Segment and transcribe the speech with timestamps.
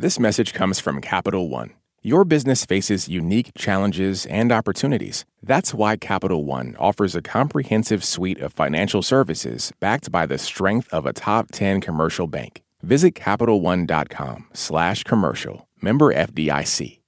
[0.00, 1.74] This message comes from Capital One.
[2.00, 5.26] Your business faces unique challenges and opportunities.
[5.42, 10.88] That's why Capital One offers a comprehensive suite of financial services backed by the strength
[10.90, 12.62] of a top 10 commercial bank.
[12.82, 15.68] Visit CapitalOne.com slash commercial.
[15.82, 17.00] Member FDIC.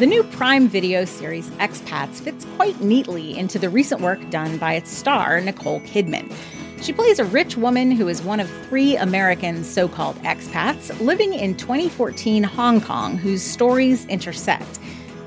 [0.00, 4.72] The new Prime Video series Expats fits quite neatly into the recent work done by
[4.72, 6.34] its star, Nicole Kidman.
[6.80, 11.34] She plays a rich woman who is one of three American so called expats living
[11.34, 14.78] in 2014 Hong Kong whose stories intersect.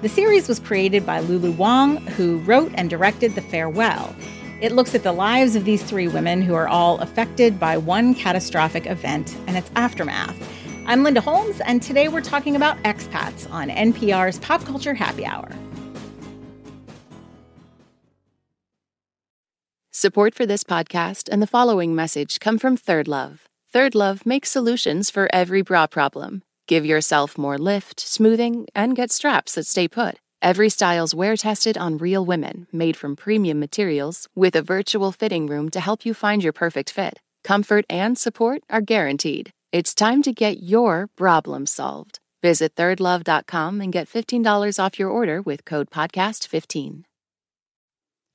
[0.01, 4.15] The series was created by Lulu Wang, who wrote and directed The Farewell.
[4.61, 8.15] It looks at the lives of these three women who are all affected by one
[8.15, 10.35] catastrophic event and its aftermath.
[10.87, 15.49] I'm Linda Holmes, and today we're talking about expats on NPR's Pop Culture Happy Hour.
[20.01, 23.47] Support for this podcast and the following message come from Third Love.
[23.71, 26.41] Third Love makes solutions for every bra problem.
[26.67, 30.15] Give yourself more lift, smoothing, and get straps that stay put.
[30.41, 35.45] Every style's wear tested on real women, made from premium materials, with a virtual fitting
[35.45, 37.19] room to help you find your perfect fit.
[37.43, 39.51] Comfort and support are guaranteed.
[39.71, 42.17] It's time to get your problem solved.
[42.41, 47.03] Visit thirdlove.com and get $15 off your order with code podcast15.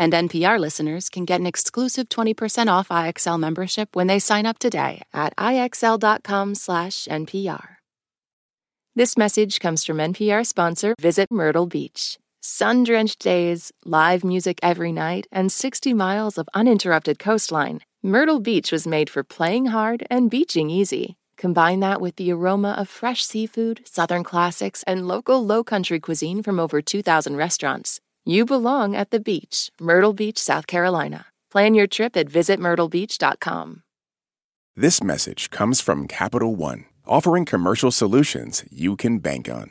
[0.00, 4.58] And NPR listeners can get an exclusive 20% off IXL membership when they sign up
[4.58, 7.76] today at IXL.com/NPR.
[8.96, 12.16] This message comes from NPR sponsor Visit Myrtle Beach.
[12.40, 17.82] Sun-drenched days, live music every night, and 60 miles of uninterrupted coastline.
[18.02, 21.18] Myrtle Beach was made for playing hard and beaching easy.
[21.36, 26.42] Combine that with the aroma of fresh seafood, southern classics, and local low country cuisine
[26.42, 28.00] from over 2,000 restaurants.
[28.26, 31.26] You belong at the beach, Myrtle Beach, South Carolina.
[31.50, 33.82] Plan your trip at visitmyrtlebeach.com.
[34.76, 39.70] This message comes from Capital One, offering commercial solutions you can bank on.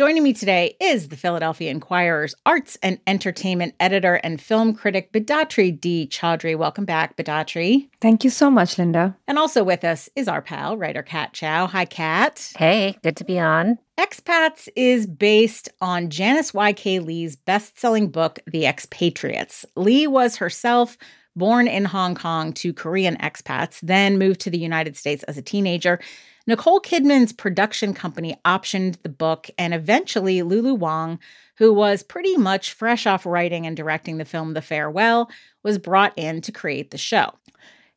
[0.00, 5.78] Joining me today is the Philadelphia Inquirer's arts and entertainment editor and film critic Bedatri
[5.78, 6.08] D.
[6.10, 6.56] Choudhury.
[6.56, 7.90] Welcome back, Bidatri.
[8.00, 9.14] Thank you so much, Linda.
[9.28, 11.66] And also with us is our pal, writer Kat Chow.
[11.66, 12.50] Hi, Kat.
[12.56, 13.76] Hey, good to be on.
[13.98, 17.00] Expats is based on Janice Y.K.
[17.00, 19.66] Lee's best selling book, The Expatriates.
[19.76, 20.96] Lee was herself
[21.40, 25.42] born in Hong Kong to Korean expats, then moved to the United States as a
[25.42, 25.98] teenager.
[26.46, 31.18] Nicole Kidman's production company optioned the book, and eventually Lulu Wang,
[31.56, 35.30] who was pretty much fresh off writing and directing the film The Farewell,
[35.62, 37.32] was brought in to create the show.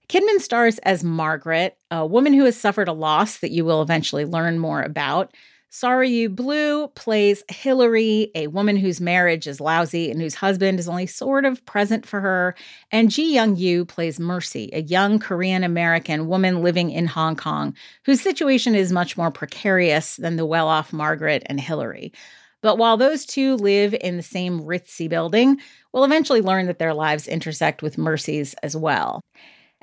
[0.07, 4.23] Kidman stars as Margaret, a woman who has suffered a loss that you will eventually
[4.23, 5.33] learn more about.
[5.73, 11.07] Sarayu Blue plays Hillary, a woman whose marriage is lousy and whose husband is only
[11.07, 12.53] sort of present for her.
[12.91, 17.75] And Ji Young Yoo plays Mercy, a young Korean American woman living in Hong Kong,
[18.06, 22.13] whose situation is much more precarious than the well off Margaret and Hillary.
[22.62, 25.57] But while those two live in the same ritzy building,
[25.91, 29.22] we'll eventually learn that their lives intersect with Mercy's as well.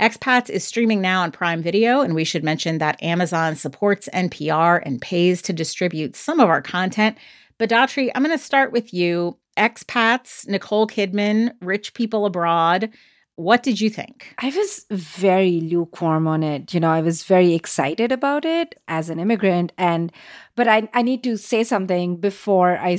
[0.00, 4.82] Expats is streaming now on Prime Video, and we should mention that Amazon supports NPR
[4.84, 7.18] and pays to distribute some of our content.
[7.58, 9.36] Bedatri, I'm going to start with you.
[9.58, 12.88] Expats, Nicole Kidman, Rich People Abroad.
[13.36, 14.34] What did you think?
[14.38, 16.72] I was very lukewarm on it.
[16.72, 20.12] You know, I was very excited about it as an immigrant and
[20.56, 22.98] but I I need to say something before I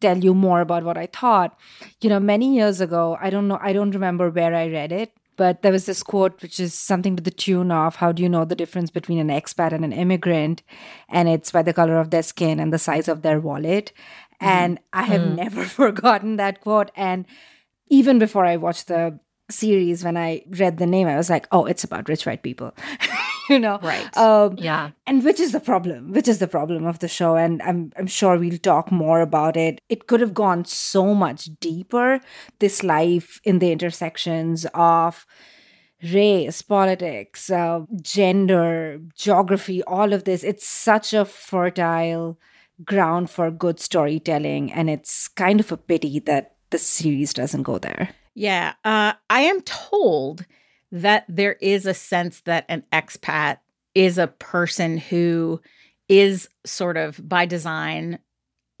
[0.00, 1.58] tell you more about what I thought.
[2.00, 5.12] You know, many years ago, I don't know, I don't remember where I read it,
[5.36, 8.28] but there was this quote which is something to the tune of how do you
[8.28, 10.62] know the difference between an expat and an immigrant
[11.08, 13.92] and it's by the color of their skin and the size of their wallet
[14.40, 14.46] mm.
[14.46, 15.36] and i have mm.
[15.36, 17.26] never forgotten that quote and
[17.88, 19.18] even before i watched the
[19.54, 22.74] series when i read the name i was like oh it's about rich white people.
[23.50, 23.78] You know?
[23.82, 24.16] Right.
[24.16, 24.92] um Yeah.
[25.06, 28.06] and which is the problem which is the problem of the show and i'm i'm
[28.06, 29.82] sure we'll talk more about it.
[29.90, 32.20] It could have gone so much deeper
[32.58, 35.26] this life in the intersections of
[36.14, 40.42] race politics uh, gender geography all of this.
[40.42, 42.38] It's such a fertile
[42.84, 47.78] ground for good storytelling and it's kind of a pity that the series doesn't go
[47.78, 48.74] there Yeah.
[48.84, 50.44] Uh, I am told
[50.92, 53.58] that there is a sense that an expat
[53.94, 55.60] is a person who
[56.08, 58.18] is sort of by design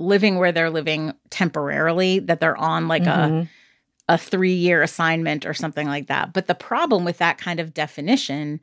[0.00, 3.48] living where they're living temporarily, that they're on like a Mhm.
[4.08, 6.32] a three year assignment or something like that.
[6.34, 8.60] But the problem with that kind of definition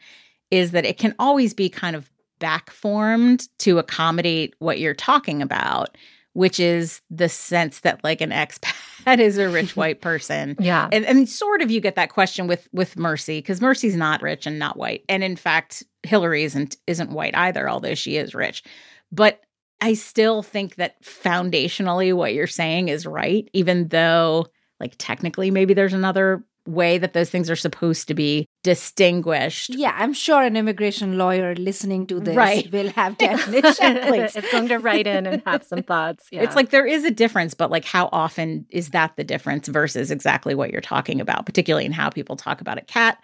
[0.51, 5.41] is that it can always be kind of back formed to accommodate what you're talking
[5.41, 5.97] about,
[6.33, 10.56] which is the sense that like an expat is a rich white person.
[10.60, 10.88] Yeah.
[10.92, 14.45] And, and sort of you get that question with with Mercy because Mercy's not rich
[14.45, 18.63] and not white, and in fact Hillary isn't isn't white either, although she is rich.
[19.12, 19.42] But
[19.81, 24.48] I still think that foundationally what you're saying is right, even though
[24.80, 29.69] like technically maybe there's another way that those things are supposed to be distinguished.
[29.74, 32.72] yeah i'm sure an immigration lawyer listening to this Right.
[32.72, 33.80] will have definitions
[34.36, 36.28] it's going to write in and have some thoughts.
[36.31, 36.44] Yeah.
[36.44, 40.12] It's like there is a difference, but like how often is that the difference versus
[40.12, 42.88] exactly what you're talking about, particularly in how people talk about it.
[42.88, 43.18] Kat,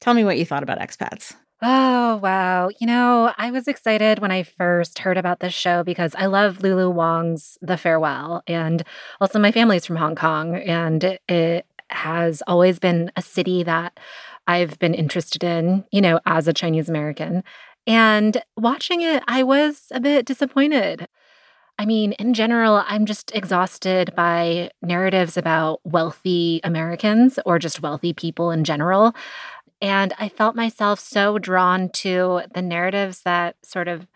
[0.00, 1.34] tell me what you thought about expats.
[1.62, 2.68] Oh, wow.
[2.80, 6.62] You know, I was excited when I first heard about this show because I love
[6.62, 8.42] Lulu Wang's The Farewell.
[8.46, 8.82] And
[9.20, 13.98] also, my family's from Hong Kong, and it has always been a city that
[14.46, 17.42] I've been interested in, you know, as a Chinese American.
[17.86, 21.08] And watching it, I was a bit disappointed.
[21.78, 28.12] I mean, in general, I'm just exhausted by narratives about wealthy Americans or just wealthy
[28.12, 29.14] people in general.
[29.82, 34.06] And I felt myself so drawn to the narratives that sort of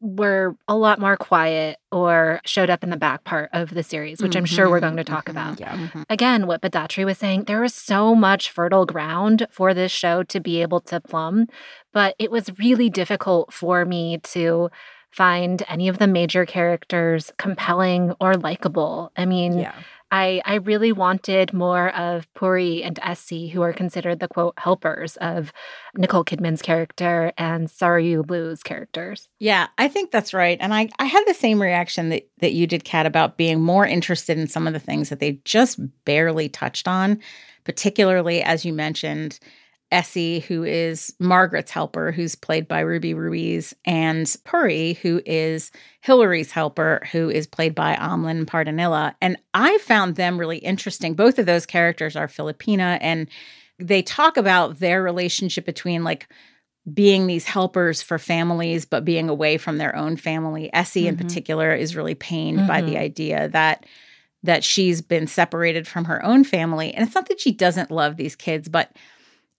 [0.00, 4.20] were a lot more quiet or showed up in the back part of the series,
[4.22, 5.58] which I'm sure we're going to talk about.
[5.60, 6.04] yeah Mhm.
[6.10, 10.40] Again, what Bedatri was saying, there was so much fertile ground for this show to
[10.40, 11.46] be able to plumb,
[11.92, 14.70] but it was really difficult for me to
[15.10, 19.12] find any of the major characters compelling or likable.
[19.16, 19.72] I mean, yeah
[20.10, 25.16] I, I really wanted more of Puri and Essie, who are considered the quote helpers
[25.16, 25.52] of
[25.96, 29.28] Nicole Kidman's character and Sarayu Blue's characters.
[29.38, 30.58] Yeah, I think that's right.
[30.60, 33.86] And I, I had the same reaction that, that you did, Kat, about being more
[33.86, 37.20] interested in some of the things that they just barely touched on,
[37.64, 39.40] particularly as you mentioned,
[39.96, 45.70] Essie, who is Margaret's helper, who's played by Ruby Ruiz, and Puri, who is
[46.02, 49.14] Hillary's helper, who is played by Amelyn Pardenilla.
[49.22, 51.14] And I found them really interesting.
[51.14, 53.26] Both of those characters are Filipina, and
[53.78, 56.28] they talk about their relationship between like
[56.92, 60.68] being these helpers for families, but being away from their own family.
[60.74, 61.18] Essie, in Mhm.
[61.22, 63.00] particular, is really pained by the Mhm.
[63.00, 63.86] idea that
[64.42, 66.92] that she's been separated from her own family.
[66.94, 68.92] And it's not that she doesn't love these kids, but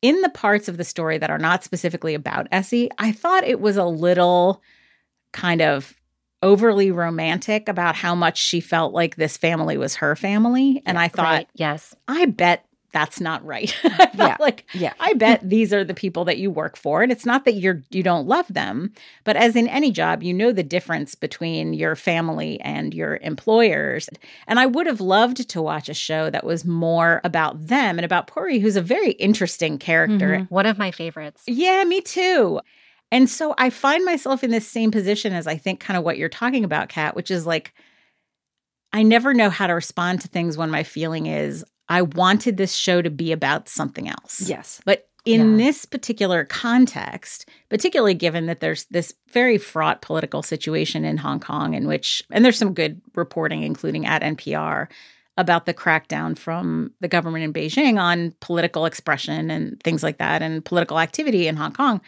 [0.02, 3.60] in the parts of the story that are not specifically about Essie, I thought it
[3.60, 4.62] was a little
[5.34, 5.94] kind of
[6.44, 10.84] overly romantic about how much she felt like this family was her family.
[10.86, 11.96] And I thought, Right, yes.
[12.08, 13.76] I bet that's not right.
[14.18, 14.38] Yeah.
[14.40, 17.04] like yeah I bet these are the people that you work for.
[17.04, 18.94] And it's not that you're you don't love them,
[19.26, 24.10] but as in any job, you know the difference between your family and your employers.
[24.48, 28.06] And I would have loved to watch a show that was more about them and
[28.06, 30.40] about Puri, who's a very interesting character.
[30.40, 30.50] Mhm.
[30.52, 31.44] One of my favorites.
[31.46, 32.60] Yeah, me too.
[33.12, 36.18] And so I find myself in this same position as I think kind of what
[36.18, 37.74] you're talking about, Kat, which is like
[38.94, 42.74] I never know how to respond to things when my feeling is I wanted this
[42.76, 44.42] show to be about something else.
[44.42, 45.66] yes But in Yeah.
[45.66, 51.74] this particular context, particularly given that there's this very fraught political situation in Hong Kong,
[51.74, 54.88] in which, and there's some good reporting, including at NPR,
[55.38, 60.42] about the crackdown from the government in Beijing on political expression and things like that,
[60.42, 62.00] and political activity in Hong Kong.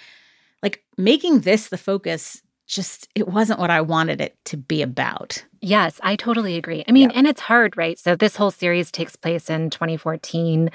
[0.63, 5.43] Like making this the focus, just it wasn't what I wanted it to be about.
[5.61, 6.83] Yes, I totally agree.
[6.87, 7.17] I mean, Yeah.
[7.17, 7.97] and it's hard, right?
[7.99, 10.69] So this whole series takes place in 2014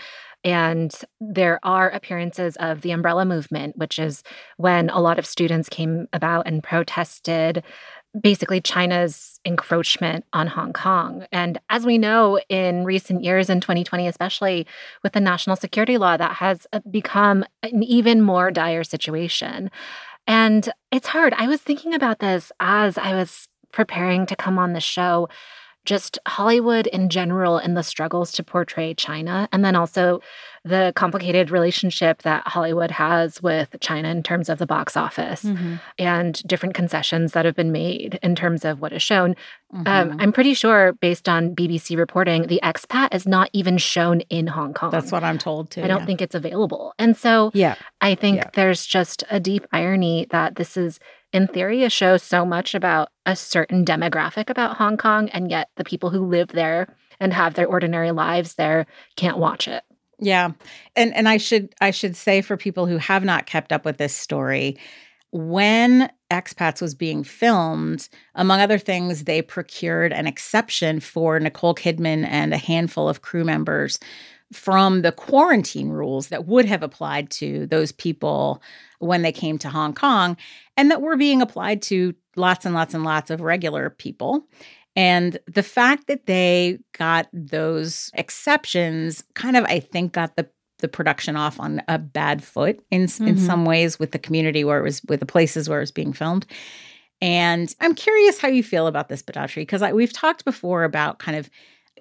[0.47, 4.23] and there are appearances of the umbrella movement, which is
[4.59, 7.65] when a lot of students came about and protested
[8.21, 11.27] basically China's encroachment on Hong Kong.
[11.33, 14.67] And as we know in recent years in 2020 especially
[15.03, 19.71] with the national security law that has uh, become an even more dire situation.
[20.27, 21.35] And it's hard.
[21.37, 25.29] I was thinking about this as I was preparing to come on the show
[25.85, 29.49] just Hollywood in general and the struggles to portray China.
[29.53, 30.21] And then also
[30.65, 35.75] the complicated relationship that Hollywood has with China in terms of the box office mm-hmm.
[35.99, 39.37] and different concessions that have been made in terms of what is shown.
[39.75, 40.11] Um, mm-hmm.
[40.13, 44.47] Um, I'm pretty sure, based on BBC reporting, the expat is not even shown in
[44.47, 44.91] Hong Kong.
[44.91, 45.83] That's what I'm told too.
[45.83, 46.07] I don't yeah.
[46.07, 46.95] think it's available.
[46.99, 47.75] And so yeah.
[48.01, 48.51] I think yeah.
[48.55, 50.99] there's just a deep irony that this is
[51.35, 55.69] in theory, a show so much about a certain demographic about Hong Kong, and yet
[55.75, 58.87] the people who live there and have their ordinary lives there
[59.17, 59.83] can't watch it.
[60.21, 60.53] Yeah.
[60.95, 63.99] And and I should I should say for people who have not kept up with
[63.99, 64.79] this story,
[65.33, 72.25] when expats was being filmed, among other things, they procured an exception for Nicole Kidman
[72.29, 73.99] and a handful of crew members
[74.53, 78.63] from the quarantine rules that would have applied to those people
[79.05, 80.37] when they came to Hong Kong
[80.77, 84.47] and that were being applied to lots and lots and lots of regular people.
[84.97, 90.89] And the fact that they got those exceptions kind of, I think, got the the
[90.89, 93.29] production off on a bad foot in mm-hmm.
[93.29, 95.93] in some ways with the community where it was with the places where it was
[95.93, 96.47] being filmed.
[97.23, 101.39] And I'm curious how you feel about this, Bedatri, because we've talked before about kind
[101.39, 101.49] of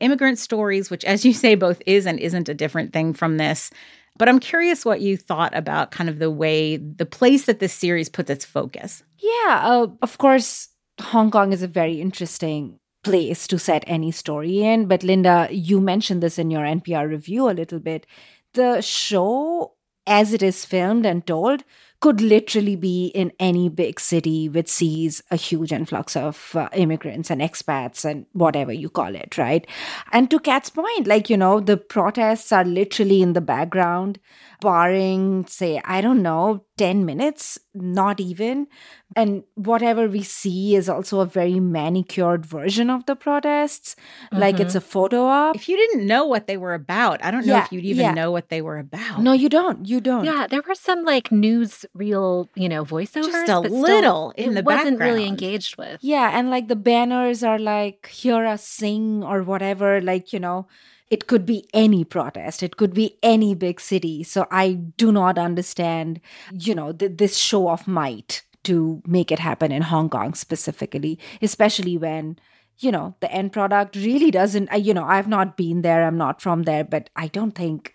[0.02, 3.72] immigrant stories, which, as you say, both is and isn't a different thing from this.
[4.18, 7.74] But I'm curious what you thought about kind of the way, the place that this
[7.74, 9.04] series puts its focus.
[9.18, 10.70] Yeah, uh, of course,
[11.02, 14.88] Hong Kong is a very interesting place to set any story in.
[14.88, 18.06] But Linda, you mentioned this in your NPR review a little bit.
[18.54, 19.74] The show,
[20.06, 21.64] as it is filmed and told,
[22.04, 27.30] could literally be in any big city which sees a huge influx of uh, immigrants
[27.30, 29.66] and expats and whatever you call it, right?
[30.12, 34.20] And to Kat's point, like, you know, the protests are literally in the background
[34.64, 38.68] barring, say, I don't know, 10 minutes, not even.
[39.14, 44.40] And whatever we see is also a very manicured version of the protests, mm-hmm.
[44.40, 44.78] like it's mm-hmm.
[44.78, 45.56] a photo op.
[45.58, 48.06] If you didn't know what they were about, I don't know yeah, if you'd even
[48.06, 48.14] yeah.
[48.14, 49.22] know what they were about.
[49.22, 49.86] No, you don't.
[49.86, 50.24] You don't.
[50.24, 53.26] Yeah, there were some like news reel, you know, voiceovers.
[53.26, 55.02] Just a little still, in the wasn't background.
[55.02, 56.00] really engaged with.
[56.02, 60.68] Yeah, and like the banners are like, hear us sing or whatever, like, you know,
[61.10, 62.64] it could be any protest.
[62.64, 64.24] It could be any big city.
[64.24, 66.20] So i do not understand
[66.52, 71.20] you know th- this show of might to make it happen in hong kong specifically
[71.42, 72.38] especially when
[72.80, 76.18] you know the end product really doesn't uh, you know i've not been there i'm
[76.18, 77.94] not from there but i don't think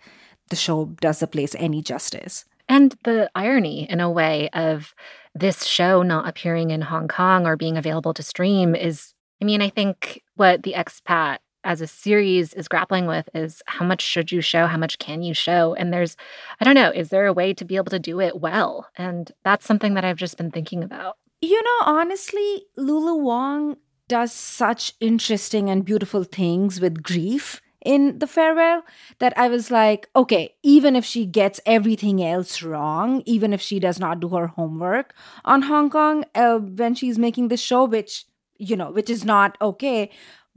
[0.49, 2.45] the show does the place any justice.
[2.67, 4.93] And the irony in a way of
[5.33, 9.61] this show not appearing in hong kong or being available to stream is i mean
[9.61, 14.31] i think what the expat as a series is grappling with is how much should
[14.31, 14.67] you show?
[14.67, 15.73] How much can you show?
[15.75, 16.15] And there's,
[16.59, 18.87] I don't know, is there a way to be able to do it well?
[18.97, 21.17] And that's something that I've just been thinking about.
[21.41, 28.27] You know, honestly, Lulu Wang does such interesting and beautiful things with grief in the
[28.27, 28.83] farewell
[29.19, 33.79] that I was like, okay, even if she gets everything else wrong, even if she
[33.79, 35.13] does not do her homework
[35.45, 38.25] on Hong Kong uh, when she's making the show, which
[38.59, 40.11] you know, which is not okay.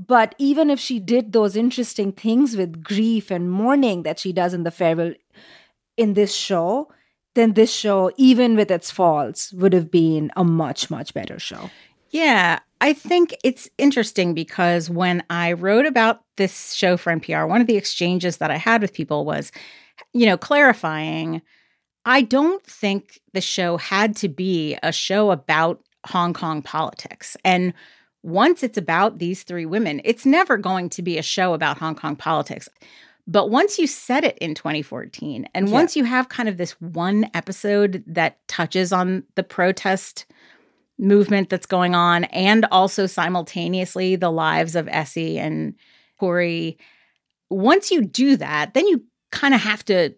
[0.06, 4.54] But even if she did those interesting things with grief and mourning that she does
[4.54, 5.14] in the farewell
[5.97, 6.90] in this show,
[7.35, 11.71] then this show, even with its faults, would have been a much, much better show.
[12.11, 17.61] Yeah, I think it's interesting because when I wrote about this show for NPR, one
[17.61, 19.52] of the exchanges that I had with people was,
[20.12, 21.42] you know, clarifying
[22.04, 27.37] I don't think the show had to be a show about Hong Kong politics.
[27.44, 27.73] And
[28.22, 31.94] once it's about these three women, it's never going to be a show about Hong
[31.94, 32.68] Kong politics.
[33.26, 35.72] But once you set it in 2014, and yeah.
[35.72, 40.26] once you have kind of this one episode that touches on the protest
[40.98, 45.74] movement that's going on, and also simultaneously the lives of Essie and
[46.18, 46.78] Puri,
[47.50, 50.14] once you do that, then you kind of have to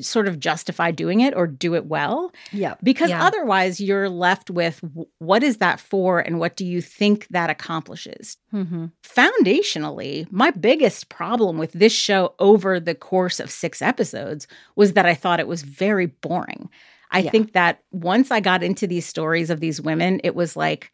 [0.00, 2.32] sort of justify doing it or do it well.
[2.52, 2.74] Yeah.
[2.82, 3.24] Because yeah.
[3.24, 4.80] otherwise, you're left with
[5.18, 8.36] what is that for and what do you think that accomplishes?
[8.52, 8.86] Mm-hmm.
[9.02, 15.06] Foundationally, my biggest problem with this show over the course of six episodes was that
[15.06, 16.68] I thought it was very boring.
[17.10, 17.30] I yeah.
[17.30, 20.92] think that once I got into these stories of these women, it was like,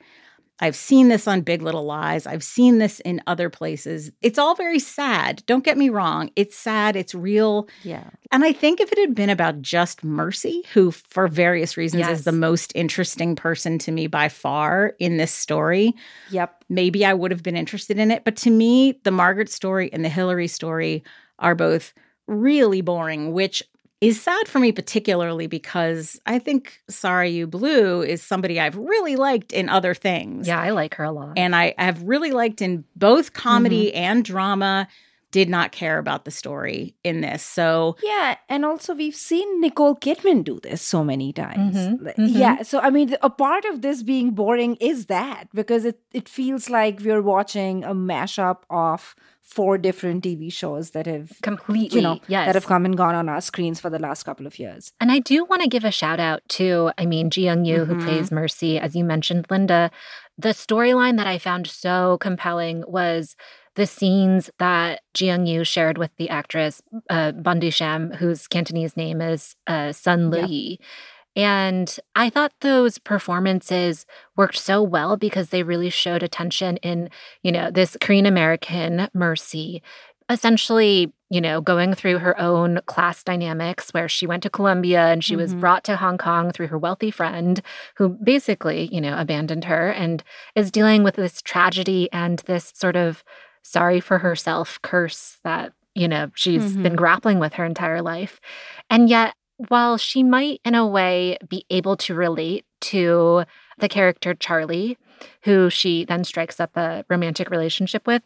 [0.61, 2.27] I've seen this on Big Little Lies.
[2.27, 4.13] I've seen this in other places.
[4.23, 5.43] It's all very sad.
[5.47, 6.31] Don't get me wrong.
[6.37, 6.95] It's sad.
[6.95, 7.69] It's real.
[7.83, 8.09] Yeah.
[8.31, 12.19] And I think if it had been about just Mercy, who for various reasons yes.
[12.19, 15.93] is the most interesting person to me by far in this story.
[16.31, 16.65] Yep.
[16.69, 18.25] Maybe I would have been interested in it.
[18.25, 21.03] But to me, the Margaret story and the Hillary story
[21.41, 21.93] are both
[22.27, 23.63] really boring, which
[24.09, 29.53] is sad for me, particularly because I think Sarayu Blue is somebody I've really liked
[29.53, 30.47] in other things.
[30.47, 31.39] Yeah, I like her a lot.
[31.39, 33.97] And I have really liked in both comedy mm-hmm.
[33.97, 34.89] and drama
[35.31, 37.43] did not care about the story in this.
[37.43, 41.77] So yeah, and also we've seen Nicole Kidman do this so many times.
[41.77, 42.27] Mm-hmm, mm-hmm.
[42.27, 46.29] Yeah, so I mean, a part of this being boring is that because it it
[46.29, 52.03] feels like we're watching a mashup of four different TV shows that have completely, you
[52.03, 52.47] know, yes.
[52.47, 54.93] that have come and gone on our screens for the last couple of years.
[55.01, 57.85] And I do want to give a shout out to, I mean, Ji Young Yoo,
[57.85, 58.01] mm-hmm.
[58.01, 59.91] who plays Mercy, as you mentioned, Linda.
[60.39, 63.37] The storyline that I found so compelling was
[63.77, 67.33] the scenes that Ji Young Yoo shared with the actress uh,
[67.71, 70.81] Sham, whose Cantonese name is uh, Sun Lee.
[71.37, 77.11] And I thought those performances worked so well because they really showed attention in,
[77.43, 79.83] you know, this Korean American Mercy,
[80.31, 85.25] essentially, you know, going through her own class dynamics where she went to Columbia and
[85.25, 85.43] she mm-hmm.
[85.43, 87.61] was brought to Hong Kong through her wealthy friend
[87.97, 90.23] who basically, you know, abandoned her and
[90.55, 93.25] is dealing with this tragedy and this sort of
[93.63, 96.83] sorry for herself curse that, you know, she's mm-hmm.
[96.83, 98.41] been grappling with her entire life.
[98.89, 99.35] And yet,
[99.69, 103.45] while she might, in a way, be able to relate to
[103.79, 104.99] the character Charlie,
[105.43, 108.23] who she then strikes up a romantic relationship with,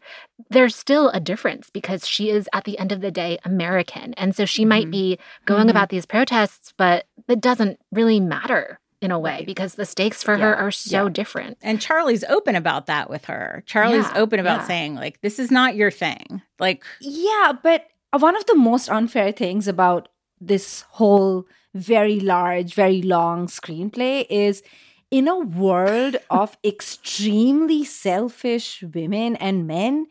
[0.51, 4.15] there's still a difference because she is, at the end of the day, American.
[4.15, 4.69] And so she mm-hmm.
[4.69, 5.71] might be going mm-hmm.
[5.71, 9.47] about these protests, but it doesn't really matter in a way right.
[9.47, 10.45] because the stakes for yeah.
[10.45, 11.13] her are so yeah.
[11.13, 11.59] different.
[11.63, 13.63] And Charlie's open about that with her.
[13.67, 14.17] Charlie's yeah.
[14.17, 16.43] open about saying like this is not your thing.
[16.59, 17.87] Like Yeah, but
[18.19, 20.09] one of the most unfair things about
[20.41, 24.63] this whole very large, very long screenplay is
[25.11, 30.07] in a world of extremely selfish women and men,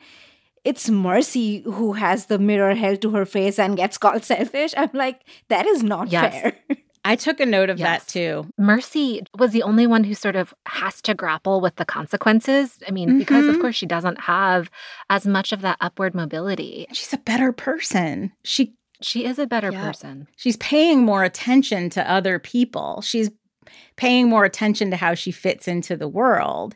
[0.64, 4.74] it's Mercy who has the mirror held to her face and gets called selfish.
[4.76, 6.34] I'm like, that is not yes.
[6.34, 6.58] fair.
[7.06, 8.04] I took a note of yes.
[8.04, 8.52] that too.
[8.58, 12.80] Mercy was the only one who sort of has to grapple with the consequences.
[12.86, 13.20] I mean, mm-hmm.
[13.20, 13.62] because of mm-hmm.
[13.62, 14.70] course she doesn't have
[15.10, 16.86] as much of that upward mobility.
[16.92, 18.34] She's a better person.
[18.44, 19.86] She she is a better yeah.
[19.86, 20.28] person.
[20.36, 23.02] She's paying more attention to other people.
[23.02, 23.30] She's
[23.96, 26.76] paying more attention to how she fits into the world.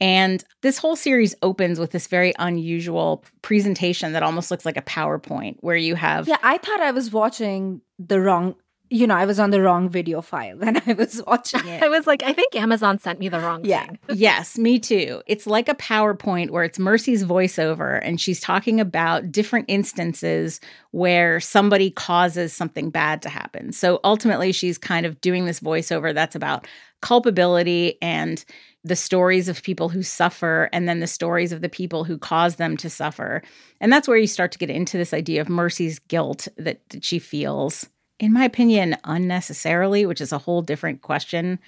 [0.00, 4.82] And this whole series opens with this very unusual presentation that almost looks like a
[4.82, 6.26] PowerPoint where you have.
[6.26, 8.56] Yeah, I thought I was watching the wrong
[8.92, 11.82] you know, I was on the wrong video file when I was watching it.
[11.82, 13.86] I was like, I think Amazon sent me the wrong yeah.
[13.86, 13.98] thing.
[14.14, 15.22] yes, me too.
[15.26, 21.40] It's like a PowerPoint where it's Mercy's voiceover and she's talking about different instances where
[21.40, 23.72] somebody causes something bad to happen.
[23.72, 26.66] So ultimately, she's kind of doing this voiceover that's about
[27.00, 28.44] culpability and
[28.84, 32.56] the stories of people who suffer and then the stories of the people who cause
[32.56, 33.42] them to suffer.
[33.80, 37.04] And that's where you start to get into this idea of Mercy's guilt that, that
[37.04, 41.58] she feels in my opinion, unnecessarily, which is a whole different question.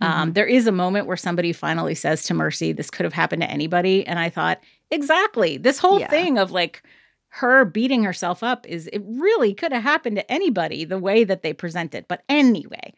[0.00, 0.20] Um, mm-hmm.
[0.20, 3.42] Um, there is a moment where somebody finally says to Mercy, This could have happened
[3.42, 4.06] to anybody.
[4.06, 4.60] And I thought,
[4.90, 5.56] exactly.
[5.56, 6.08] This whole yeah.
[6.08, 6.82] thing of like
[7.28, 11.42] her beating herself up is, it really could have happened to anybody the way that
[11.42, 12.06] they present it.
[12.08, 12.92] But anyway,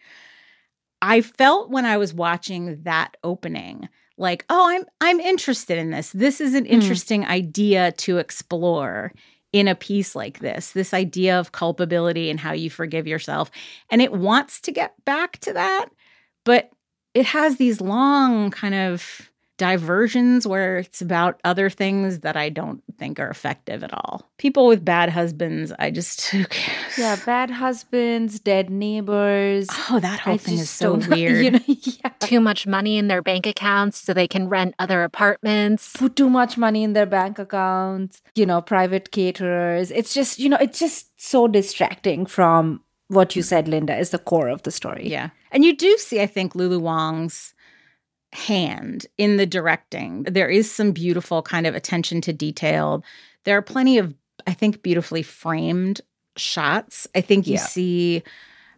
[1.01, 6.13] I felt when I was watching that opening, like, oh, I'm I'm interested in this.
[6.13, 6.69] This is an mm.
[6.69, 7.29] interesting mm.
[7.29, 9.13] idea to explore
[9.55, 13.53] in a piece like this this idea of culpability and how you forgive yourself.
[13.89, 15.87] And it wants to get back to that,
[16.45, 16.71] but
[17.15, 22.83] it has these long kind of diversions where it's about other things that I don't
[22.99, 24.29] think are effective at all.
[24.39, 26.33] People with bad husbands, I just
[26.99, 29.69] yeah, bad husbands, dead neighbors.
[29.91, 31.45] Oh, that whole I thing is so weird.
[31.45, 32.11] You know, yeah.
[32.21, 35.93] Too much money in their bank accounts so they can rent other apartments.
[35.97, 38.23] Put too much money in their bank accounts.
[38.35, 39.91] You know, private caterers.
[39.91, 44.19] It's just you know, it's just so distracting from what you said, Linda, is the
[44.19, 45.09] core of the story.
[45.09, 45.31] Yeah.
[45.53, 47.54] And you do see, I think, Lulu Wang's
[48.35, 50.25] hand in the directing.
[50.25, 53.05] There is some beautiful kind of attention to detail.
[53.45, 54.15] There are plenty of,
[54.47, 56.01] I think, beautifully framed
[56.37, 57.07] shots.
[57.15, 57.61] I think you yeah.
[57.61, 58.23] see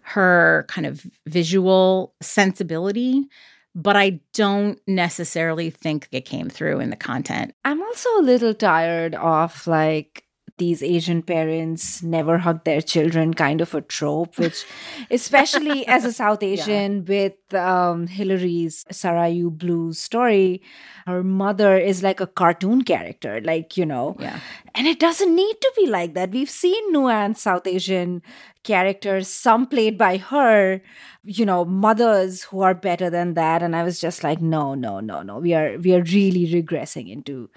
[0.02, 3.26] her kind of visual sensibility,
[3.74, 7.54] but I don't necessarily think it came through in the content.
[7.64, 10.25] I'm also a little tired of like
[10.58, 14.64] these Asian parents never hug their children kind of a trope, which,
[15.10, 17.28] especially as a South Asian yeah.
[17.28, 20.62] with um, Hilary's Sarayu Blue story,
[21.06, 24.16] her mother is like a cartoon character, like, you know.
[24.18, 24.40] Yeah.
[24.74, 26.30] And it doesn't need to be like that.
[26.30, 28.22] We've seen nuanced South Asian
[28.62, 30.80] characters, some played by her,
[31.22, 33.62] you know, mothers who are better than that.
[33.62, 35.38] And I was just like, no, no, no, no.
[35.38, 37.50] We are we are really regressing into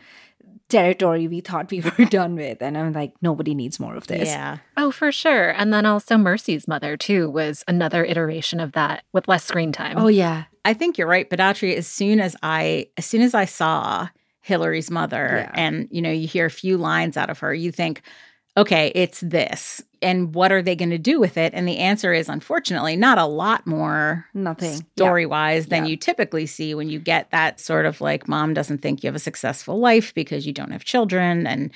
[0.70, 2.62] territory we thought we were done with.
[2.62, 4.28] And I'm like, nobody needs more of this.
[4.30, 4.58] Yeah.
[4.78, 5.50] Oh, for sure.
[5.50, 9.98] And then also Mercy's mother, too, was another iteration of that with less screen time.
[9.98, 10.46] Oh, yeah.
[10.64, 11.76] I think you're right, Bedatri.
[11.76, 14.08] As soon as I, as soon as I saw
[14.42, 15.52] Hillary's mother, Yeah.
[15.54, 18.02] and you know, you hear a few lines out of her, you think,
[18.58, 21.54] okay, it's this, and what are they going to do with it?
[21.54, 24.86] And the answer is, unfortunately, not a lot more Nothing.
[24.98, 25.90] story wise than Yeah.
[25.92, 29.16] you typically see when you get that sort of like mom doesn't think you have
[29.16, 31.72] a successful life because you don't have children and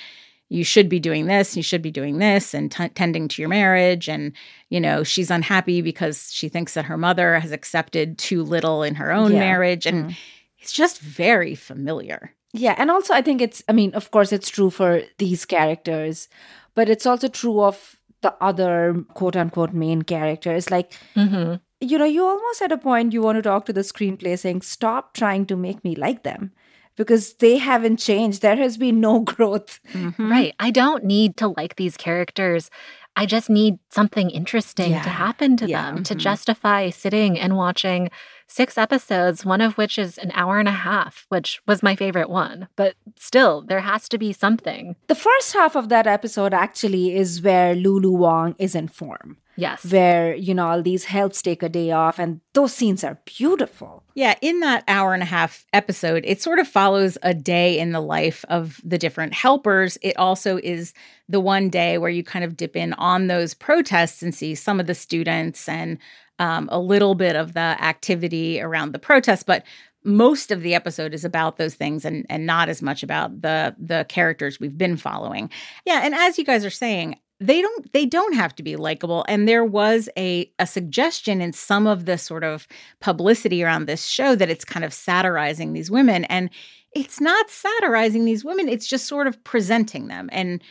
[0.49, 3.49] you should be doing this you should be doing this and t- tending to your
[3.49, 4.33] marriage and
[4.69, 8.95] you know she's unhappy because she thinks that her mother has accepted too little in
[8.95, 9.39] her own Yeah.
[9.39, 10.15] marriage and Mm.
[10.59, 14.49] it's just very familiar Yeah, and also I think it's I mean, of course it's
[14.49, 16.29] true for these characters,
[16.75, 20.69] but it's also true of the other quote unquote main characters.
[20.71, 21.55] Like, hmm
[21.85, 24.61] you know, you almost at a point you want to talk to the screenplay saying,
[24.61, 26.51] Stop trying to make me like them.
[26.95, 28.41] Because they haven't changed.
[28.41, 29.79] There has been no growth.
[29.93, 30.29] Mhm.
[30.31, 30.53] Right.
[30.59, 32.69] I don't need to like these characters.
[33.15, 35.03] I just need something interesting Yeah.
[35.03, 35.91] to happen to Yeah.
[35.91, 36.19] them to Mhm.
[36.19, 38.09] justify sitting and watching
[38.47, 42.29] six episodes, one of which is an hour and a half, which was my favorite
[42.29, 42.67] one.
[42.75, 44.95] But still, there has to be something.
[45.07, 49.85] The first half of that episode actually is where Lulu Wang is in form, Yes.
[49.85, 54.03] where, you know, all these helps take a day off, and those scenes are beautiful.
[54.15, 57.91] Yeah, in that hour and a half episode, it sort of follows a day in
[57.91, 59.97] the life of the different helpers.
[60.01, 60.93] It also is
[61.29, 64.79] the one day where you kind of dip in on those protests and see some
[64.79, 65.97] of the students and
[66.39, 69.43] um, a little bit of the activity around the protests.
[69.43, 69.63] But
[70.03, 73.75] most of the episode is about those things and and not as much about the
[73.79, 75.49] the characters we've been following.
[75.85, 79.25] Yeah, and as you guys are saying, they don't they don't have to be likable
[79.27, 82.67] and there was a a suggestion in some of the sort of
[82.99, 86.49] publicity around this show that it's kind of satirizing these women and
[86.93, 90.61] it's not satirizing these women it's just sort of presenting them and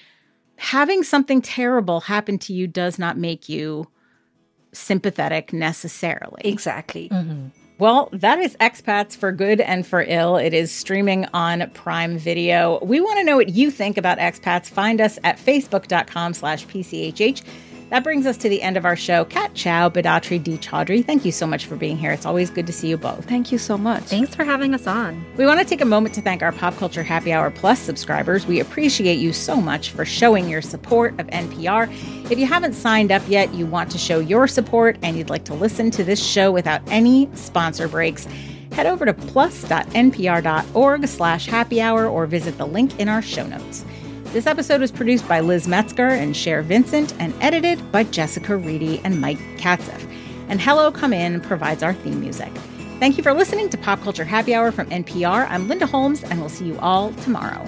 [0.57, 3.87] having something terrible happen to you does not make you
[4.73, 7.09] sympathetic necessarily Exactly.
[7.11, 7.51] Mhm.
[7.83, 10.37] Well, that is Expats for Good and for Ill.
[10.37, 12.79] It is streaming on Prime Video.
[12.81, 14.69] We want to know what you think about expats.
[14.69, 17.43] Find us at facebook.com slash PCHH.
[17.93, 19.27] That brings us to the end of our show.
[19.27, 20.57] Kat Chow, Bedatri D.
[20.57, 22.11] Choudhury, thank you so much for being here.
[22.11, 23.29] It's always good to see you both.
[23.29, 24.05] Thank you so much.
[24.05, 25.23] Thanks for having us on.
[25.37, 28.47] We want to take a moment to thank our Pop Culture Happy Hour Plus subscribers.
[28.47, 31.93] We appreciate you so much for showing your support of NPR.
[32.31, 35.45] If you haven't signed up yet, you want to show your support and you'd like
[35.45, 38.27] to listen to this show without any sponsor breaks,
[38.73, 43.85] head over to plus.npr.org slash happy hour or visit the link in our show notes.
[44.33, 48.99] This episode was produced by Liz Metzger and Cher Vincent and edited by Jessica Reedy
[49.05, 50.11] and Mike Katzif.
[50.49, 52.51] And Hello Come In provides our theme music.
[52.99, 55.47] Thank you for listening to Pop Culture Happy Hour from NPR.
[55.51, 57.63] I'm Linda Holmes, and we'll see you all tomorrow.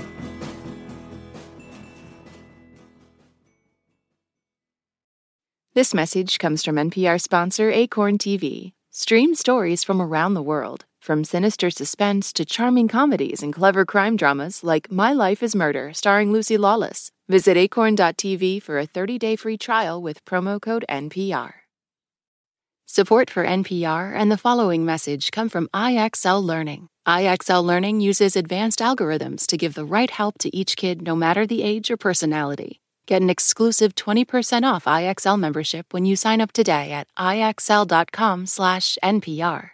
[5.75, 8.73] This message comes from NPR sponsor Acorn TV.
[8.91, 14.17] Stream stories from around the world, from sinister suspense to charming comedies and clever crime
[14.17, 17.11] dramas like My Life is Murder, starring Lucy Lawless.
[17.29, 21.53] Visit acorn.tv for a 30 day free trial with promo code NPR.
[22.87, 26.89] Support for NPR and the following message come from IXL Learning.
[27.07, 31.47] IXL Learning uses advanced algorithms to give the right help to each kid no matter
[31.47, 32.81] the age or personality.
[33.07, 39.74] Get an exclusive 20% off IXL membership when you sign up today at IXL.com/NPR.